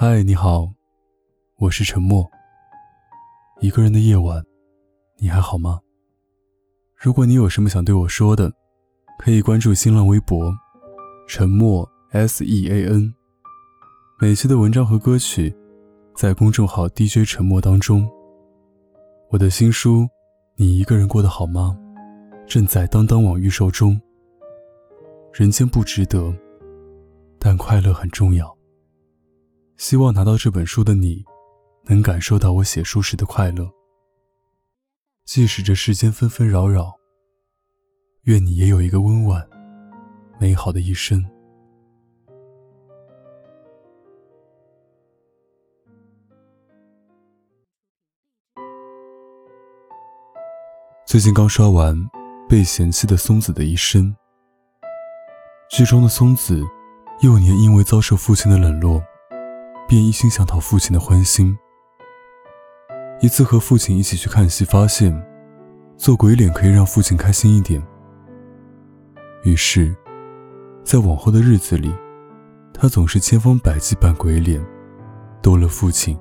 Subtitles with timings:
[0.00, 0.72] 嗨，你好，
[1.56, 2.24] 我是沉默。
[3.60, 4.40] 一个人的夜晚，
[5.16, 5.80] 你还好吗？
[6.94, 8.52] 如果你有什么想对我说的，
[9.18, 10.54] 可以关注新浪微博
[11.26, 13.12] “沉默 S E A N”。
[14.20, 15.52] 每期的文章和歌曲，
[16.14, 18.08] 在公众号 DJ 沉默当中。
[19.30, 20.02] 我的新书
[20.54, 21.76] 《你一个人过得好吗》，
[22.48, 24.00] 正在当当网预售中。
[25.32, 26.32] 人间不值得，
[27.36, 28.56] 但快乐很重要。
[29.78, 31.24] 希望拿到这本书的你，
[31.84, 33.70] 能感受到我写书时的快乐。
[35.24, 36.92] 即使这世间纷纷扰扰，
[38.22, 39.48] 愿你也有一个温婉、
[40.40, 41.24] 美好的一生。
[51.06, 51.94] 最近刚刷完
[52.48, 54.12] 《被嫌弃的松子的一生》，
[55.70, 56.60] 剧中的松子，
[57.22, 59.00] 幼年因为遭受父亲的冷落。
[59.88, 61.58] 便一心想讨父亲的欢心。
[63.22, 65.18] 一次和父亲一起去看戏，发现
[65.96, 67.82] 做鬼脸可以让父亲开心一点。
[69.44, 69.96] 于是，
[70.84, 71.90] 在往后的日子里，
[72.74, 74.62] 他总是千方百计扮鬼脸，
[75.40, 76.18] 逗乐父亲。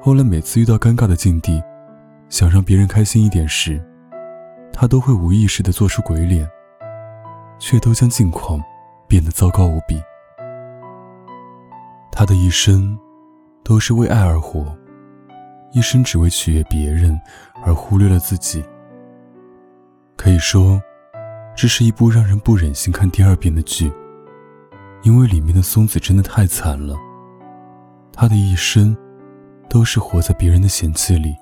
[0.00, 1.60] 后来每次遇到尴尬的境地，
[2.28, 3.84] 想让别人开心一点时，
[4.72, 6.48] 他都会无意识地做出鬼脸，
[7.58, 8.62] 却都将境况
[9.08, 10.00] 变得糟糕无比。
[12.20, 12.98] 他的一生
[13.64, 14.76] 都是为爱而活，
[15.72, 17.18] 一生只为取悦别人
[17.64, 18.62] 而忽略了自己。
[20.18, 20.78] 可以说，
[21.56, 23.90] 这是一部让人不忍心看第二遍的剧，
[25.02, 26.94] 因为里面的松子真的太惨了。
[28.12, 28.94] 他的一生
[29.66, 31.34] 都是活在别人的嫌弃里，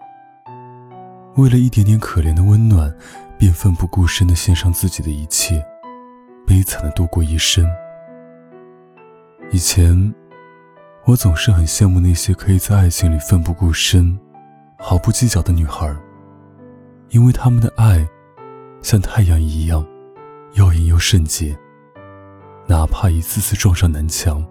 [1.34, 2.94] 为了一点点可怜的温暖，
[3.36, 5.60] 便奋不顾身地献上自己的一切，
[6.46, 7.68] 悲惨地度过一生。
[9.50, 10.14] 以前。
[11.08, 14.14] 我总是很羡慕那些可以在爱情里奋不顾身、
[14.78, 15.90] 毫不计较的女孩，
[17.08, 18.06] 因为她们的爱
[18.82, 19.82] 像太阳一样
[20.52, 21.58] 耀眼又圣洁，
[22.66, 24.46] 哪怕一次次撞上南墙、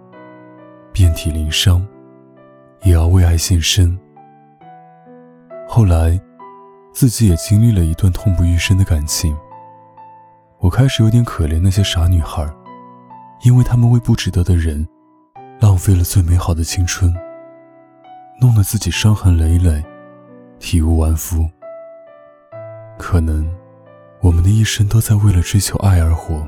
[0.92, 1.88] 遍体鳞伤，
[2.82, 3.96] 也要为爱献身。
[5.70, 6.20] 后来，
[6.92, 9.38] 自己也经历了一段痛不欲生的感情，
[10.58, 12.52] 我开始有点可怜那些傻女孩，
[13.44, 14.88] 因为她们为不值得的人。
[15.60, 17.12] 浪费了最美好的青春，
[18.40, 19.84] 弄得自己伤痕累累，
[20.60, 21.50] 体无完肤。
[22.98, 23.48] 可能
[24.22, 26.48] 我们的一生都在为了追求爱而活。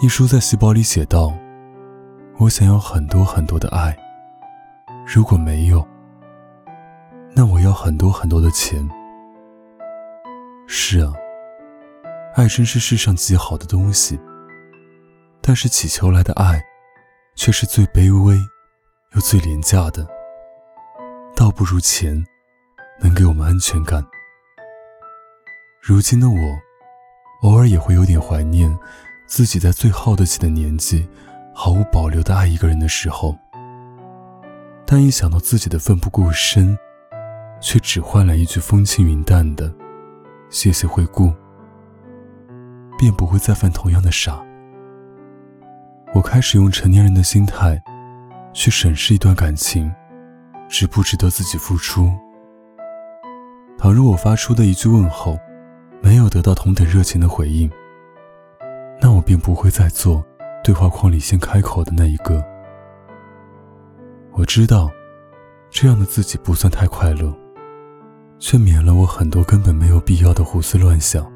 [0.00, 1.32] 一书在细胞里写道
[2.38, 3.96] ：“我想要很多很多的爱，
[5.04, 5.84] 如果没有，
[7.34, 8.88] 那我要很多很多的钱。”
[10.68, 11.12] 是啊，
[12.36, 14.20] 爱真是世上极好的东西，
[15.40, 16.62] 但是乞求来的爱。
[17.38, 18.36] 却是最卑微
[19.14, 20.04] 又最廉价的，
[21.36, 22.26] 倒不如钱
[23.00, 24.04] 能给我们安全感。
[25.80, 26.36] 如今的我，
[27.42, 28.76] 偶尔也会有点怀念
[29.28, 31.08] 自己在最耗得起的年纪，
[31.54, 33.38] 毫无保留的爱一个人的时候。
[34.84, 36.76] 但一想到自己的奋不顾身，
[37.60, 39.72] 却只换来一句风轻云淡的
[40.50, 41.32] “谢谢惠顾”，
[42.98, 44.44] 便不会再犯同样的傻。
[46.14, 47.80] 我开始用成年人的心态，
[48.54, 49.92] 去审视一段感情，
[50.66, 52.10] 值不值得自己付出。
[53.76, 55.38] 倘若我发出的一句问候，
[56.00, 57.70] 没有得到同等热情的回应，
[59.00, 60.24] 那我便不会再做
[60.64, 62.42] 对话框里先开口的那一个。
[64.32, 64.90] 我知道，
[65.70, 67.32] 这样的自己不算太快乐，
[68.38, 71.30] 却免了我很多根本没有必要的胡思乱想。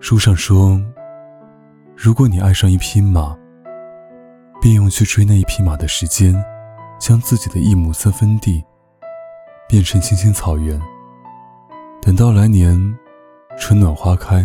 [0.00, 0.80] 书上说。
[2.04, 3.38] 如果你爱上一匹马，
[4.60, 6.34] 便用去追那一匹马的时间，
[6.98, 8.60] 将自己的一亩三分地
[9.68, 10.82] 变成青青草原。
[12.00, 12.76] 等到来年
[13.56, 14.44] 春暖花开，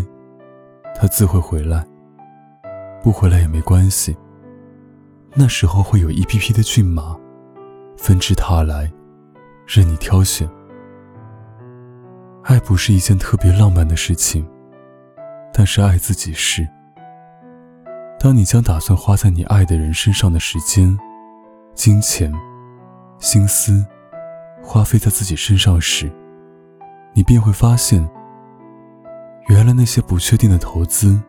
[0.93, 1.83] 它自会回来。
[3.01, 4.15] 不回来也没关系，
[5.33, 7.17] 那时候会有一匹匹的骏马
[7.97, 8.87] 纷至沓来，
[9.65, 10.47] 任你挑选。
[12.43, 14.47] 爱不是一件特别浪漫的事情，
[15.51, 16.63] 但是爱自己是。
[18.19, 20.97] 当你将打算花在你爱的人身上的时间、
[21.75, 22.33] 金钱、
[23.19, 23.85] 心思
[24.61, 26.11] 花费在自己身上时，
[27.13, 28.09] 你便会发现，
[29.49, 31.21] 原来那些不确定的投资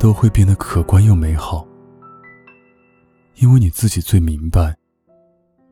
[0.00, 1.64] 都会变得可观又美好。
[3.36, 4.76] 因为你自己最明白，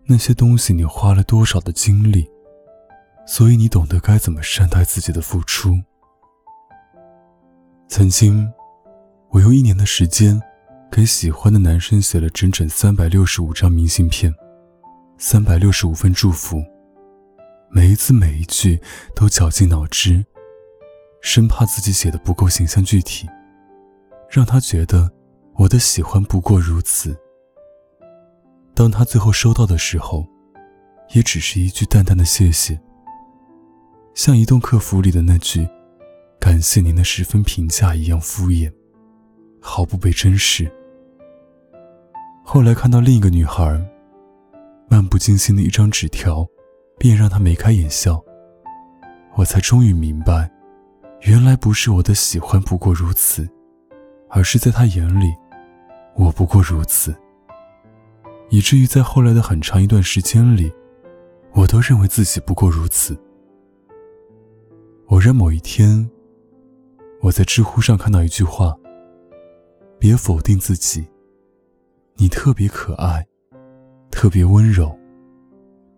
[0.04, 2.30] 那些东西你花了多少的精力，
[3.26, 5.76] 所以你懂得该怎么善待自己的付出。
[7.88, 8.48] 曾经。
[9.36, 10.40] 我用一年的时间
[10.90, 14.34] 给喜欢的男生写了整整三百六十五张明信片，
[15.18, 16.64] 三百六十五份祝福，
[17.68, 18.80] 每一字每一句
[19.14, 20.24] 都绞尽脑汁，
[21.20, 23.28] 生怕自己写的不够形象具体，
[24.30, 25.12] 让他觉得
[25.56, 27.14] 我的喜欢不过如此。
[28.74, 30.26] 当他最后收到的时候，
[31.12, 32.80] 也只是一句淡淡的谢谢，
[34.14, 35.68] 像移动客服里的那句
[36.40, 38.72] “感谢您的十分评价”一样敷衍，
[39.68, 40.70] 毫不被珍视。
[42.44, 43.84] 后来看到另一个女孩，
[44.88, 46.46] 漫不经心的一张纸条，
[46.96, 48.22] 便让她眉开眼笑。
[49.34, 50.48] 我才终于明白，
[51.22, 53.46] 原来不是我的喜欢不过如此，
[54.30, 55.34] 而是在他眼里，
[56.14, 57.14] 我不过如此。
[58.48, 60.72] 以至于在后来的很长一段时间里，
[61.52, 63.18] 我都认为自己不过如此。
[65.08, 66.08] 偶然某一天，
[67.20, 68.74] 我在知乎上看到一句话
[69.98, 71.06] ：“别否定自己，
[72.14, 73.26] 你特别可爱，
[74.10, 74.96] 特别温柔，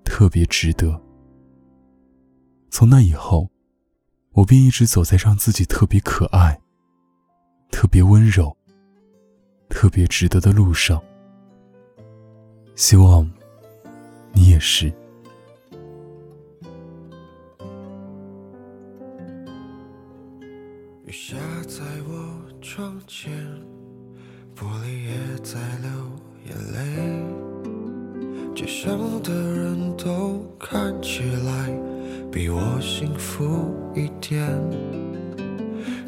[0.04, 1.00] 特别值得。”
[2.70, 3.50] 从那以后，
[4.32, 6.60] 我便一直走在让自己特别可爱、
[7.70, 8.56] 特别温柔、
[9.68, 11.02] 特别值得的路上。
[12.76, 13.28] 希望，
[14.32, 14.92] 你也是。
[21.04, 21.36] 雨下
[21.66, 23.32] 在我窗前，
[24.58, 25.12] 玻璃也
[25.44, 25.88] 在流
[26.48, 26.78] 眼泪。
[28.56, 31.70] 街上的人都看起来
[32.32, 34.44] 比我幸福一点，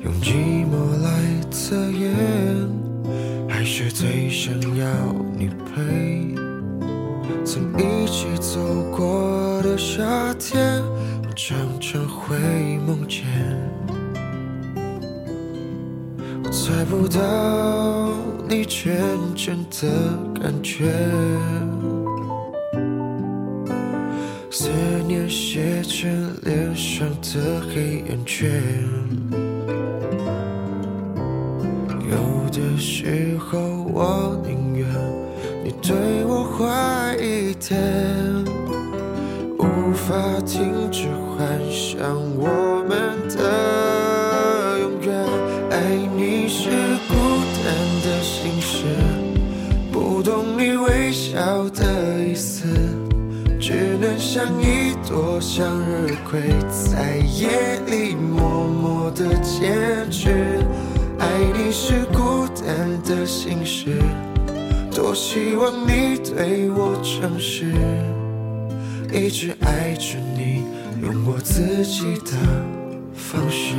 [0.02, 2.12] 用寂寞来测验，
[3.48, 4.84] 还是最想要
[5.38, 6.34] 你陪。
[7.44, 8.58] 曾一起走
[8.90, 10.82] 过的夏天，
[11.22, 12.36] 我常常会
[12.84, 13.22] 梦见。
[16.42, 17.20] 我猜不到
[18.52, 19.86] 你真正的
[20.42, 20.90] 感觉，
[24.50, 24.68] 思
[25.06, 28.50] 念写成脸上的黑眼圈。
[32.10, 33.60] 有的时候，
[33.94, 34.84] 我宁愿
[35.62, 37.16] 你对我坏。
[37.20, 37.78] 一点，
[39.58, 42.48] 无法停止幻想我
[54.20, 60.62] 像一朵向日葵，在夜里默默的坚持。
[61.18, 63.96] 爱你是孤单的心事。
[64.94, 67.72] 多希望你对我诚实，
[69.10, 70.64] 一直爱着你，
[71.00, 72.36] 用我自己的
[73.14, 73.74] 方式。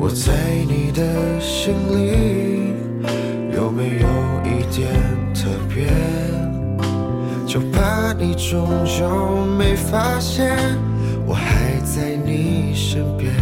[0.00, 0.32] 我在
[0.68, 2.72] 你的心里
[3.52, 4.08] 有没有
[4.44, 4.88] 一点
[5.34, 5.86] 特别？
[7.46, 10.56] 就怕你终究没发现，
[11.26, 13.32] 我还在你身边。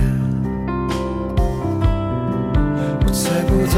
[3.05, 3.77] 我猜不到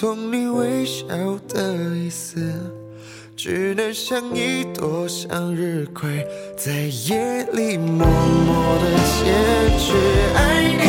[0.00, 1.06] 不懂你微笑
[1.48, 2.40] 的意思，
[3.34, 6.24] 只能像一朵向日葵，
[6.56, 6.72] 在
[7.08, 9.96] 夜里默默的坚持
[10.36, 10.88] 爱你。